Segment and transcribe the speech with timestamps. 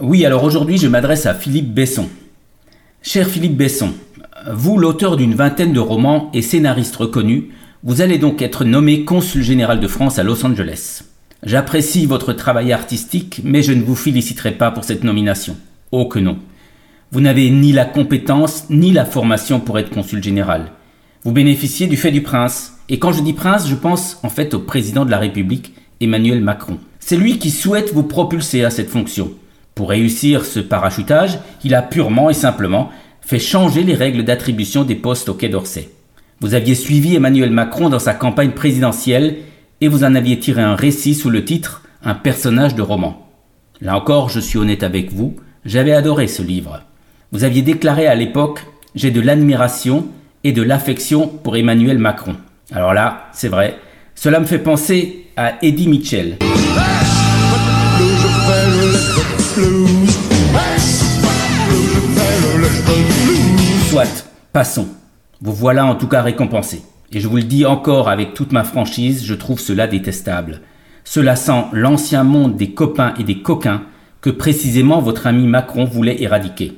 [0.00, 2.08] Oui, alors aujourd'hui je m'adresse à Philippe Besson.
[3.02, 3.92] Cher Philippe Besson,
[4.50, 7.50] vous, l'auteur d'une vingtaine de romans et scénariste reconnu,
[7.84, 11.02] vous allez donc être nommé consul général de France à Los Angeles.
[11.42, 15.54] J'apprécie votre travail artistique, mais je ne vous féliciterai pas pour cette nomination.
[15.92, 16.38] Oh que non.
[17.12, 20.72] Vous n'avez ni la compétence ni la formation pour être consul général.
[21.24, 22.78] Vous bénéficiez du fait du prince.
[22.88, 26.40] Et quand je dis prince, je pense en fait au président de la République, Emmanuel
[26.40, 26.78] Macron.
[27.00, 29.32] C'est lui qui souhaite vous propulser à cette fonction.
[29.80, 32.90] Pour réussir ce parachutage, il a purement et simplement
[33.22, 35.88] fait changer les règles d'attribution des postes au Quai d'Orsay.
[36.40, 39.36] Vous aviez suivi Emmanuel Macron dans sa campagne présidentielle
[39.80, 43.26] et vous en aviez tiré un récit sous le titre Un personnage de roman.
[43.80, 46.82] Là encore, je suis honnête avec vous, j'avais adoré ce livre.
[47.32, 50.08] Vous aviez déclaré à l'époque J'ai de l'admiration
[50.44, 52.36] et de l'affection pour Emmanuel Macron.
[52.70, 53.78] Alors là, c'est vrai,
[54.14, 56.36] cela me fait penser à Eddie Mitchell.
[63.88, 64.88] Soit, passons.
[65.40, 66.82] Vous voilà en tout cas récompensé.
[67.12, 70.60] Et je vous le dis encore avec toute ma franchise, je trouve cela détestable.
[71.04, 73.82] Cela sent l'ancien monde des copains et des coquins
[74.20, 76.74] que précisément votre ami Macron voulait éradiquer.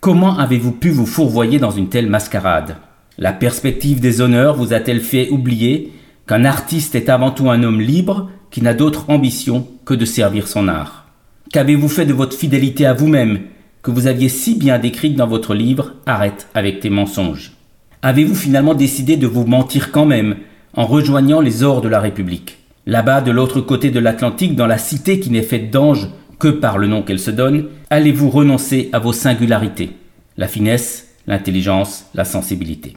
[0.00, 2.76] Comment avez-vous pu vous fourvoyer dans une telle mascarade?
[3.18, 5.92] La perspective des honneurs vous a-t-elle fait oublier
[6.26, 10.46] qu'un artiste est avant tout un homme libre qui n'a d'autre ambition que de servir
[10.46, 11.06] son art
[11.52, 13.40] Qu'avez-vous fait de votre fidélité à vous-même
[13.82, 17.54] que vous aviez si bien décrite dans votre livre Arrête avec tes mensonges.
[18.02, 20.36] Avez-vous finalement décidé de vous mentir quand même
[20.72, 22.58] en rejoignant les ors de la République?
[22.86, 26.78] Là-bas, de l'autre côté de l'Atlantique, dans la cité qui n'est faite d'anges que par
[26.78, 29.96] le nom qu'elle se donne, allez-vous renoncer à vos singularités?
[30.36, 32.96] La finesse, l'intelligence, la sensibilité.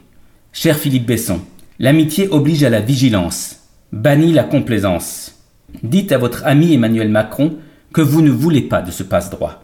[0.52, 1.40] Cher Philippe Besson,
[1.80, 3.56] l'amitié oblige à la vigilance,
[3.90, 5.34] bannit la complaisance.
[5.82, 7.56] Dites à votre ami Emmanuel Macron
[7.92, 9.62] que vous ne voulez pas de ce passe-droit.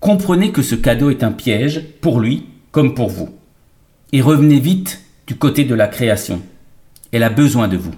[0.00, 3.30] Comprenez que ce cadeau est un piège, pour lui comme pour vous.
[4.12, 6.42] Et revenez vite du côté de la création.
[7.10, 7.94] Elle a besoin de vous.